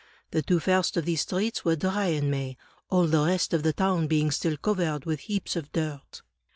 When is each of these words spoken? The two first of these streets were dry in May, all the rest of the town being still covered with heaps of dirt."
The 0.31 0.41
two 0.41 0.59
first 0.59 0.97
of 0.97 1.05
these 1.05 1.21
streets 1.21 1.63
were 1.63 1.75
dry 1.75 2.05
in 2.05 2.31
May, 2.31 2.57
all 2.89 3.05
the 3.05 3.23
rest 3.23 3.53
of 3.53 3.61
the 3.61 3.71
town 3.71 4.07
being 4.07 4.31
still 4.31 4.57
covered 4.57 5.05
with 5.05 5.19
heaps 5.19 5.55
of 5.55 5.71
dirt." 5.71 6.23